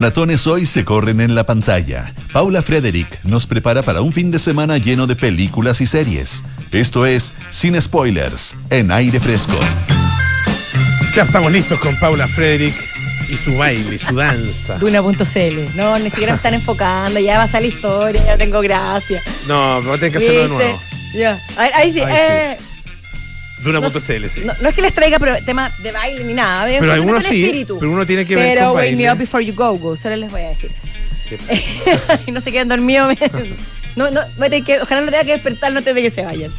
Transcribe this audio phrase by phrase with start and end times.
[0.00, 2.14] Maratones hoy se corren en la pantalla.
[2.32, 6.44] Paula Frederick nos prepara para un fin de semana lleno de películas y series.
[6.70, 9.58] Esto es Sin Spoilers, en aire fresco.
[11.16, 12.76] Ya estamos listos con Paula Frederick
[13.28, 14.74] y su baile, y su danza.
[14.78, 15.74] Duna.cl.
[15.76, 19.20] No, ni siquiera me están enfocando, ya va a salir historia, ya tengo gracia.
[19.48, 20.64] No, a tener que hacerlo de ¿Viste?
[20.64, 20.80] nuevo.
[21.12, 21.42] Ya.
[21.56, 22.00] Ahí, ahí sí.
[22.02, 22.58] Ahí eh,
[23.62, 24.42] Duna.cl, sí.
[24.44, 26.78] no, no es que les traiga tema de baile ni nada, ¿ves?
[26.80, 27.78] pero algunos sí, espíritu.
[27.78, 29.96] pero uno tiene que ver Pero con wake me up before you go, go.
[29.96, 30.88] Solo les voy a decir eso.
[32.26, 33.16] Y no se queden dormidos.
[33.96, 36.52] No, no, ojalá no tenga que despertar antes de que se vayan.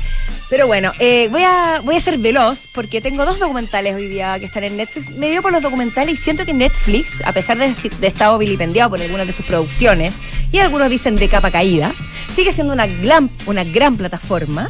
[0.50, 4.38] Pero bueno, eh, voy, a, voy a ser veloz porque tengo dos documentales hoy día
[4.40, 5.10] que están en Netflix.
[5.12, 8.90] Me dio por los documentales y siento que Netflix, a pesar de, de estado vilipendiado
[8.90, 10.14] por algunas de sus producciones,
[10.52, 11.94] y algunos dicen de capa caída,
[12.36, 14.70] sigue siendo una gran, una gran plataforma.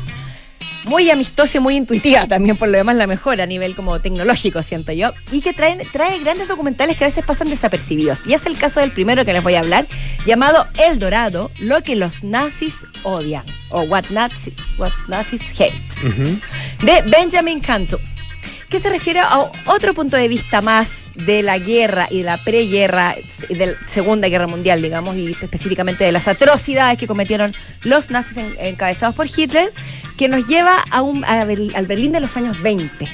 [0.85, 4.61] Muy amistosa y muy intuitiva también, por lo demás, la mejor a nivel como tecnológico,
[4.63, 5.11] siento yo.
[5.31, 8.21] Y que traen, trae grandes documentales que a veces pasan desapercibidos.
[8.25, 9.87] Y es el caso del primero que les voy a hablar,
[10.25, 13.45] llamado El Dorado, lo que los nazis odian.
[13.69, 15.73] O What Nazis, what nazis Hate.
[16.83, 17.97] De Benjamin Cantu.
[18.69, 22.37] Que se refiere a otro punto de vista más de la guerra y de la
[22.37, 23.15] preguerra,
[23.49, 27.53] de la Segunda Guerra Mundial, digamos, y específicamente de las atrocidades que cometieron
[27.83, 29.71] los nazis en- encabezados por Hitler,
[30.17, 33.07] que nos lleva a a Berl- al Berlín de los años 20.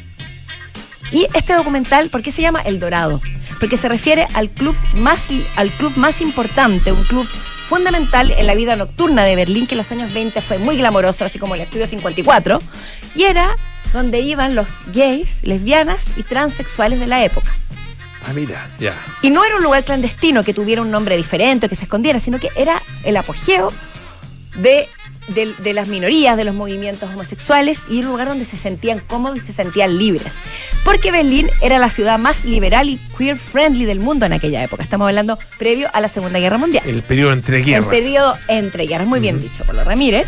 [1.12, 3.22] Y este documental, ¿por qué se llama El Dorado?
[3.60, 7.28] Porque se refiere al club más, al club más importante, un club
[7.68, 11.26] fundamental en la vida nocturna de Berlín, que en los años 20 fue muy glamoroso,
[11.26, 12.62] así como el Estudio 54,
[13.16, 13.56] y era
[13.94, 17.52] donde iban los gays, lesbianas y transexuales de la época.
[18.26, 18.94] Ah, mira, ya.
[19.22, 22.40] Y no era un lugar clandestino que tuviera un nombre diferente que se escondiera, sino
[22.40, 23.72] que era el apogeo
[24.58, 24.88] de,
[25.28, 29.38] de- de las minorías, de los movimientos homosexuales y un lugar donde se sentían cómodos
[29.38, 30.34] y se sentían libres.
[30.84, 34.84] Porque Berlín era la ciudad más liberal y queer friendly del mundo en aquella época.
[34.84, 36.84] Estamos hablando previo a la Segunda Guerra Mundial.
[36.88, 37.90] El periodo entre El guerras.
[37.90, 40.28] periodo entre guerras, muy bien dicho por los Ramírez.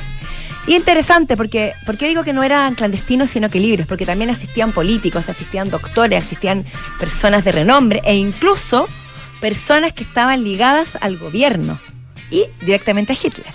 [0.67, 4.73] Y interesante, porque, porque digo que no eran clandestinos, sino que libres, porque también asistían
[4.73, 6.65] políticos, asistían doctores, asistían
[6.99, 8.85] personas de renombre e incluso
[9.39, 11.79] personas que estaban ligadas al gobierno
[12.29, 13.47] y directamente a Hitler.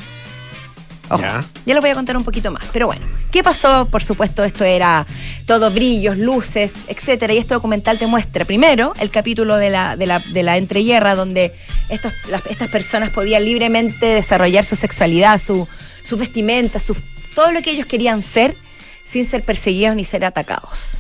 [1.11, 1.45] Ojo, Ya.
[1.67, 2.65] ya les voy a contar un poquito más.
[2.73, 3.87] Pero bueno, ¿qué pasó?
[3.91, 5.07] Por supuesto, esto era
[5.45, 7.35] todo brillos, luces, etcétera.
[7.35, 11.15] Y este documental te muestra primero el capítulo de la, de la, de la entreguerra,
[11.15, 11.55] donde
[11.91, 15.69] estos, las- estas personas podían libremente desarrollar su sexualidad, su,
[16.05, 16.97] su vestimenta, su,
[17.35, 18.57] todo lo que ellos querían ser,
[19.05, 20.97] sin ser perseguidos ni ser atacados.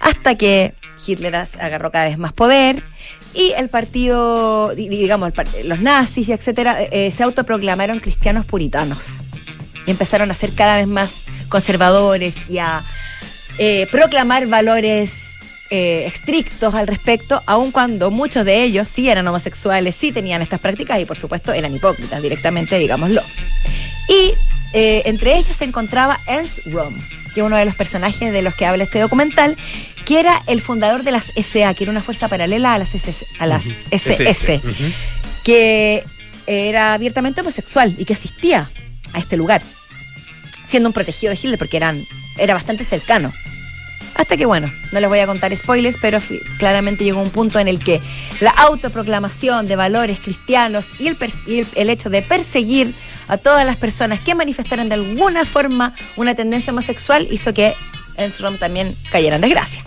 [0.00, 0.74] Hasta que
[1.06, 2.82] Hitler agarró cada vez más poder
[3.34, 5.32] y el partido, di- digamos,
[5.64, 9.00] los nazis, etcétera, eh, se autoproclamaron cristianos puritanos
[9.86, 12.82] y empezaron a ser cada vez más conservadores y a
[13.58, 15.30] eh, proclamar valores
[15.70, 20.60] eh, estrictos al respecto, aun cuando muchos de ellos sí eran homosexuales, sí tenían estas
[20.60, 23.22] prácticas y por supuesto eran hipócritas directamente, digámoslo.
[24.74, 27.00] Eh, entre ellos se encontraba Ernst Röhm,
[27.32, 29.56] que es uno de los personajes de los que habla este documental,
[30.04, 33.24] que era el fundador de las SA, que era una fuerza paralela a las, SS,
[33.38, 34.60] a las SS
[35.44, 36.04] que
[36.46, 38.70] era abiertamente homosexual y que asistía
[39.12, 39.62] a este lugar,
[40.66, 42.04] siendo un protegido de Hitler porque eran,
[42.36, 43.32] era bastante cercano.
[44.16, 46.18] Hasta que, bueno, no les voy a contar spoilers, pero
[46.58, 48.00] claramente llegó un punto en el que
[48.40, 52.94] la autoproclamación de valores cristianos y el, y el, el hecho de perseguir
[53.28, 57.74] a todas las personas que manifestaran de alguna forma una tendencia homosexual hizo que
[58.16, 59.82] Ernst Röhm también cayera en desgracia.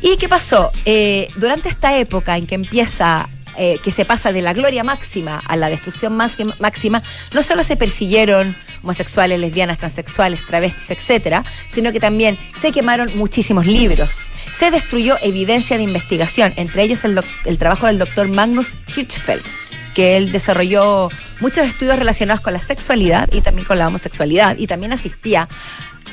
[0.00, 0.70] ¿Y qué pasó?
[0.84, 5.40] Eh, durante esta época en que empieza, eh, que se pasa de la gloria máxima
[5.44, 7.02] a la destrucción más- máxima,
[7.34, 13.66] no solo se persiguieron homosexuales, lesbianas, transexuales, travestis, etcétera, sino que también se quemaron muchísimos
[13.66, 14.10] libros.
[14.56, 19.42] Se destruyó evidencia de investigación, entre ellos el, el trabajo del doctor Magnus Hirschfeld,
[19.94, 21.08] que él desarrolló
[21.40, 25.48] muchos estudios relacionados con la sexualidad y también con la homosexualidad, y también asistía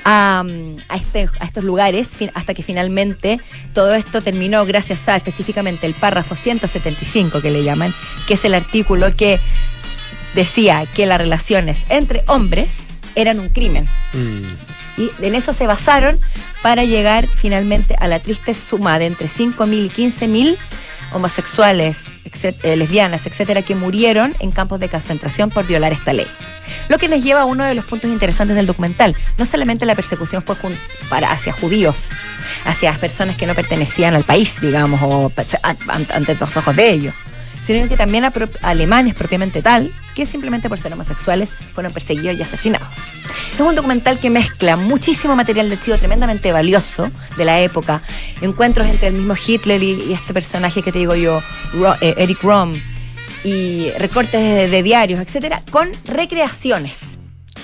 [0.03, 3.40] a, mm, a este- a estos lugares hasta que finalmente
[3.74, 7.94] todo esto terminó gracias a específicamente el párrafo 175 que le llaman,
[8.28, 9.40] que es el artículo que
[10.35, 12.82] decía que las relaciones entre hombres
[13.16, 13.88] eran un crimen.
[14.14, 15.02] Mm.
[15.02, 16.20] Y en eso se basaron
[16.61, 20.58] para llegar finalmente a la triste suma de entre 5.000 y 15.000
[21.13, 22.19] homosexuales,
[22.63, 26.28] eh, lesbianas, etcétera, que murieron en campos de concentración por violar esta ley.
[26.90, 29.16] Lo que nos lleva a uno de los puntos interesantes del documental.
[29.37, 30.55] No solamente la persecución fue
[31.09, 32.09] para, hacia judíos,
[32.66, 35.31] hacia personas que no pertenecían al país, digamos, o
[35.63, 37.13] an- ante los ojos de ellos,
[37.66, 42.38] sino que también a pro- alemanes propiamente tal, que simplemente por ser homosexuales fueron perseguidos
[42.38, 42.96] y asesinados.
[43.53, 48.02] Es un documental que mezcla muchísimo material de archivo tremendamente valioso de la época,
[48.41, 51.41] encuentros entre el mismo Hitler y, y este personaje que te digo yo,
[51.73, 52.73] Ro- eh, Eric Rom,
[53.44, 57.18] y recortes de, de diarios, etcétera, con recreaciones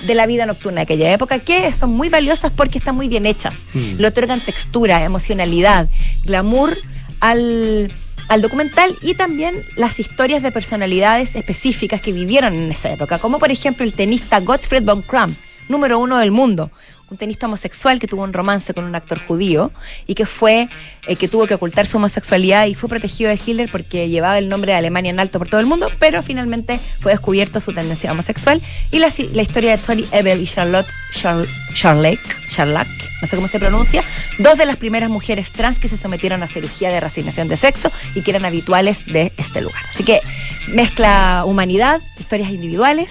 [0.06, 3.26] de la vida nocturna de aquella época, que son muy valiosas porque están muy bien
[3.26, 3.58] hechas.
[3.74, 3.98] Mm.
[3.98, 5.88] Le otorgan textura, emocionalidad,
[6.24, 6.76] glamour
[7.20, 7.92] al,
[8.28, 13.38] al documental y también las historias de personalidades específicas que vivieron en esa época, como
[13.38, 15.34] por ejemplo el tenista Gottfried von Kram,
[15.68, 16.70] número uno del mundo.
[17.10, 19.70] Un tenista homosexual que tuvo un romance con un actor judío
[20.06, 20.70] y que fue,
[21.06, 24.48] eh, que tuvo que ocultar su homosexualidad y fue protegido de Hitler porque llevaba el
[24.48, 28.10] nombre de Alemania en alto por todo el mundo, pero finalmente fue descubierto su tendencia
[28.12, 28.62] homosexual.
[28.90, 32.88] Y la, la historia de Tori Ebel y Charlotte Char, Charlake, Charlac,
[33.22, 34.04] no sé cómo se pronuncia,
[34.38, 37.90] dos de las primeras mujeres trans que se sometieron a cirugía de reasignación de sexo
[38.14, 39.80] y que eran habituales de este lugar.
[39.88, 40.20] Así que
[40.68, 43.10] mezcla humanidad, historias individuales,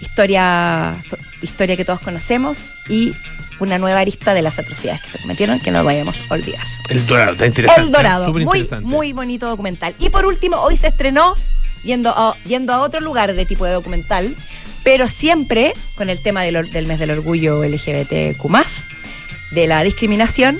[0.00, 0.96] historia,
[1.40, 2.58] historia que todos conocemos
[2.88, 3.14] y
[3.60, 6.62] una nueva arista de las atrocidades que se cometieron que no vayamos a olvidar.
[6.88, 7.82] El Dorado, está interesante.
[7.82, 9.94] El Dorado, muy, muy bonito documental.
[10.00, 11.36] Y por último, hoy se estrenó
[11.84, 14.34] yendo a, yendo a otro lugar de tipo de documental,
[14.82, 18.44] pero siempre con el tema del, del mes del orgullo LGBTQ,
[19.54, 20.58] de la discriminación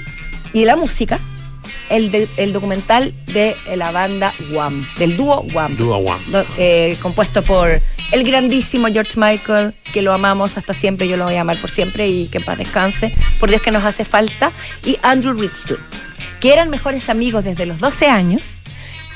[0.52, 1.18] y de la música.
[1.90, 5.76] El, de- el documental de la banda Wham, del dúo Wham
[6.30, 11.24] do- eh, compuesto por el grandísimo George Michael, que lo amamos hasta siempre, yo lo
[11.24, 14.04] voy a amar por siempre y que en paz descanse, por Dios que nos hace
[14.06, 14.52] falta,
[14.86, 15.78] y Andrew Ridgely,
[16.40, 18.42] que eran mejores amigos desde los 12 años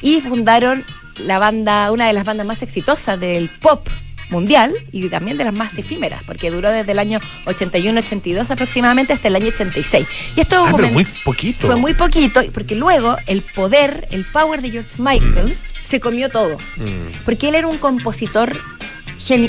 [0.03, 0.85] y fundaron
[1.25, 3.89] la banda, una de las bandas más exitosas del pop
[4.31, 9.29] mundial y también de las más efímeras, porque duró desde el año 81-82 aproximadamente hasta
[9.29, 10.07] el año 86.
[10.37, 11.67] Y esto Ah, muy poquito.
[11.67, 15.55] fue muy poquito, porque luego el poder, el power de George Michael
[15.89, 16.57] se comió todo.
[16.77, 17.25] Mm.
[17.25, 18.59] Porque él era un compositor,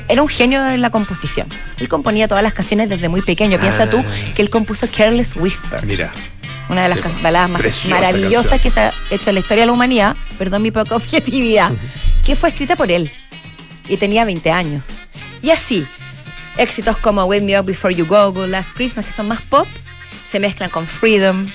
[0.07, 1.47] era un genio de la composición.
[1.79, 3.59] Él componía todas las canciones desde muy pequeño.
[3.59, 3.89] Piensa Ah.
[3.89, 4.03] tú
[4.35, 6.11] que él compuso Careless Whisper, Mira.
[6.69, 7.07] una de las Sí.
[7.21, 8.59] baladas más maravillosas canción.
[8.61, 11.71] que se ha hecho en la historia de la humanidad, perdón mi poca objetividad,
[12.25, 13.11] que fue escrita por él.
[13.89, 14.89] Y tenía 20 años.
[15.41, 15.85] Y así,
[16.57, 19.67] éxitos como Wake Me Up Before You Go, Good Last Christmas, que son más pop,
[20.27, 21.47] se mezclan con Freedom.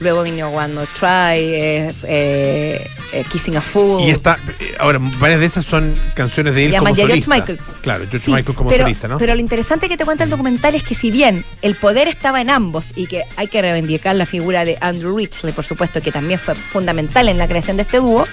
[0.00, 4.02] Luego vino One More Try, eh, eh, eh, Kissing a Fool.
[4.02, 7.34] Y está, eh, ahora, varias de esas son canciones de él como ya George solista.
[7.34, 7.58] Michael.
[7.80, 9.18] Claro, George Sí, Michael como pero, solista, ¿no?
[9.18, 12.40] Pero lo interesante que te cuenta el documental es que si bien el poder estaba
[12.40, 16.10] en ambos y que hay que reivindicar la figura de Andrew Ridgely, por supuesto, que
[16.10, 18.26] también fue fundamental en la creación de este dúo,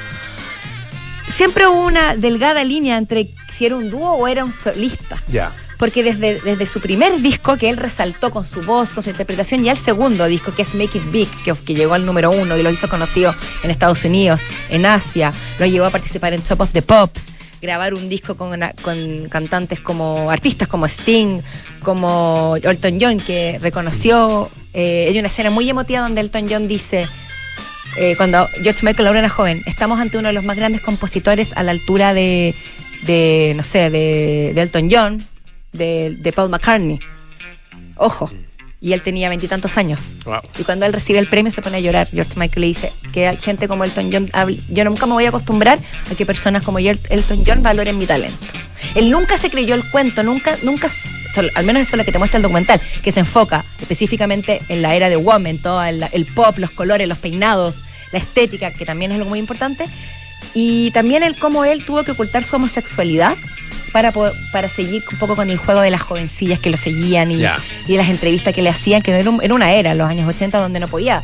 [1.32, 5.22] siempre hubo una delgada línea entre si era un dúo o era un solista.
[5.28, 5.52] ya.
[5.78, 9.66] Porque desde, desde su primer disco, que él resaltó con su voz, con su interpretación,
[9.66, 12.56] y al segundo disco, que es Make It Big, que, que llegó al número uno
[12.56, 13.34] y lo hizo conocido
[13.64, 17.32] en Estados Unidos, en Asia, lo llevó a participar en Top of the Pops,
[17.64, 21.42] grabar un disco con, con cantantes como artistas como Sting,
[21.82, 24.52] como Elton John, que reconoció.
[24.74, 27.08] eh, hay una escena muy emotiva donde Elton John dice.
[27.98, 31.56] Eh, cuando George Michael ahora era joven, estamos ante uno de los más grandes compositores
[31.56, 32.56] a la altura de,
[33.04, 35.26] de no sé, de, de Elton John,
[35.74, 37.00] de, de Paul McCartney.
[37.96, 38.32] Ojo.
[38.84, 40.16] Y él tenía veintitantos años.
[40.26, 40.40] Wow.
[40.60, 42.10] Y cuando él recibe el premio se pone a llorar.
[42.12, 45.26] George Michael le dice que hay gente como Elton John, hable- yo nunca me voy
[45.26, 45.78] a acostumbrar
[46.12, 48.40] a que personas como El- Elton John valoren mi talento.
[48.96, 50.90] Él nunca se creyó el cuento, nunca, nunca,
[51.54, 54.82] al menos eso es lo que te muestra el documental, que se enfoca específicamente en
[54.82, 57.76] la era de Woman, todo el, el pop, los colores, los peinados,
[58.12, 59.86] la estética, que también es algo muy importante.
[60.56, 63.36] Y también el cómo él tuvo que ocultar su homosexualidad
[63.92, 64.12] para,
[64.52, 67.42] para seguir un poco con el juego de las jovencillas que lo seguían y,
[67.88, 70.28] y las entrevistas que le hacían, que era, un- era una era, en los años
[70.28, 71.24] 80, donde no podía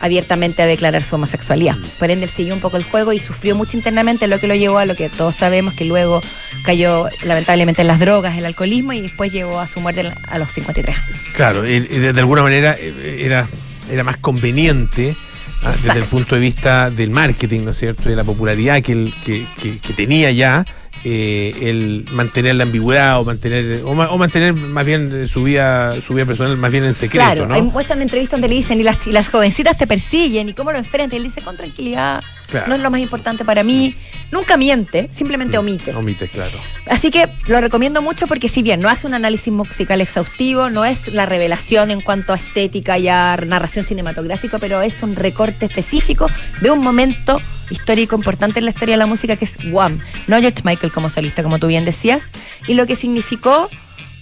[0.00, 1.76] abiertamente declarar su homosexualidad.
[1.98, 4.54] Por ende, él siguió un poco el juego y sufrió mucho internamente, lo que lo
[4.54, 6.20] llevó a lo que todos sabemos, que luego
[6.64, 10.52] cayó lamentablemente en las drogas, el alcoholismo y después llegó a su muerte a los
[10.52, 11.20] 53 años.
[11.34, 13.48] Claro, y- de, de alguna manera eh, era,
[13.90, 15.16] era más conveniente
[15.62, 18.08] ah, desde el punto de vista del marketing, ¿no es cierto?
[18.08, 20.64] De la popularidad que, que, que- que tenía ya,
[21.02, 25.42] eh, el mantener la ambigüedad o mantener o, ma- o mantener más bien eh, su
[25.44, 27.60] vida su vida personal más bien en secreto, Claro, ¿no?
[27.64, 30.78] muestran entrevistas donde le dicen y las, y las jovencitas te persiguen y cómo lo
[30.78, 31.16] enfrentan.
[31.16, 32.68] Y él dice con tranquilidad, Claro.
[32.68, 33.94] no es lo más importante para mí.
[34.30, 35.94] Nunca miente, simplemente omite.
[35.94, 36.56] Omite, claro.
[36.86, 40.84] Así que lo recomiendo mucho porque si bien no hace un análisis musical exhaustivo, no
[40.84, 45.66] es la revelación en cuanto a estética y a narración cinematográfica, pero es un recorte
[45.66, 46.26] específico
[46.60, 50.40] de un momento histórico importante en la historia de la música que es Wham, no
[50.40, 52.30] George Michael como solista, como tú bien decías,
[52.66, 53.68] y lo que significó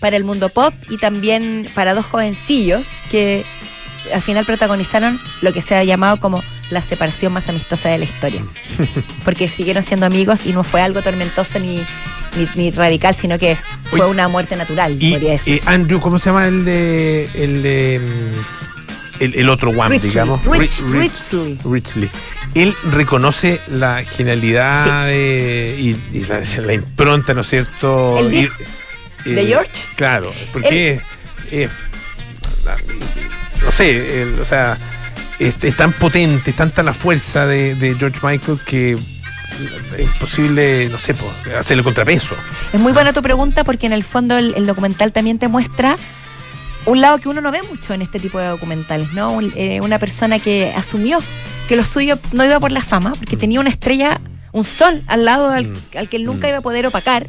[0.00, 3.44] para el mundo pop y también para dos jovencillos que
[4.12, 8.04] al final protagonizaron lo que se ha llamado como la separación más amistosa de la
[8.04, 8.42] historia.
[9.24, 11.76] Porque siguieron siendo amigos y no fue algo tormentoso ni,
[12.36, 15.62] ni, ni radical, sino que fue una muerte natural, Y podría eh, decir.
[15.66, 18.62] Andrew, ¿cómo se llama el de el de mm,
[19.22, 20.44] el, el otro Ridgely, digamos.
[20.44, 22.08] Rich-.
[22.54, 28.18] Él reconoce la genialidad de- y, y la, la impronta, ¿no es cierto?
[28.18, 28.62] El Y- disco
[29.24, 29.70] de George.
[29.96, 31.00] Claro, porque
[31.50, 31.68] eh,
[33.64, 34.76] no sé, el- o sea,
[35.38, 39.00] es, es tan potente, es tanta la fuerza de, de George Michael que es
[40.00, 41.14] imposible, no sé,
[41.56, 42.34] hacerle contrapeso.
[42.72, 45.96] Es muy buena tu pregunta porque en el fondo el, el documental también te muestra
[46.84, 49.32] un lado que uno no ve mucho en este tipo de documentales, ¿no?
[49.32, 51.22] Un- eh, una persona que asumió
[51.68, 53.40] que lo suyo no iba por la fama, porque Mm.
[53.40, 54.20] tenía una estrella,
[54.52, 55.74] un sol al lado al, Mm.
[55.96, 56.50] al que él nunca Mm.
[56.50, 57.28] iba a poder opacar.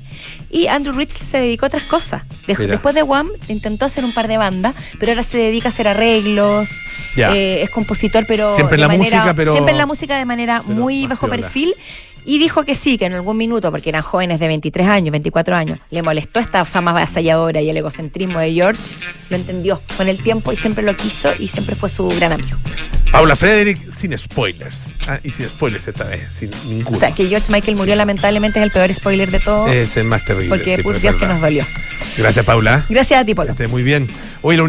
[0.49, 2.23] Y Andrew Rich se dedicó a otras cosas.
[2.47, 2.59] Mira.
[2.67, 5.87] después de Wham intentó hacer un par de bandas, pero ahora se dedica a hacer
[5.87, 6.67] arreglos.
[7.15, 10.17] Eh, es compositor, pero Siempre en de la manera- música, pero- siempre en la música
[10.17, 11.73] de manera muy bajo perfil.
[12.25, 15.55] Y dijo que sí, que en algún minuto, porque eran jóvenes de 23 años, 24
[15.57, 18.81] años, le molestó esta fama avasalladora y el egocentrismo de George.
[19.29, 22.57] Lo entendió con el tiempo y siempre lo quiso y siempre fue su gran amigo.
[23.13, 24.87] Paula Frederick sin spoilers.
[25.07, 26.97] Ah, y sin spoilers esta vez, sin ninguno.
[26.97, 30.05] O sea, que George Michael murió lamentablemente es el peor spoiler de todo, es el
[30.05, 30.49] más terrible.
[30.49, 31.63] porque sí, por pero es Dios que nos dolió.
[32.17, 32.87] Gracias, Paula.
[32.89, 33.51] Gracias a ti, Polo.
[33.51, 34.07] esté muy bien.
[34.41, 34.63] Hoy la